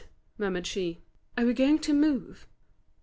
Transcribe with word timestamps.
murmured 0.39 0.65
she; 0.65 0.99
"are 1.37 1.45
we 1.45 1.53
going 1.53 1.77
to 1.77 1.93
move?" 1.93 2.47